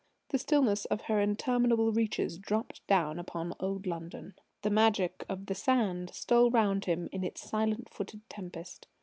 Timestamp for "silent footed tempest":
7.47-8.87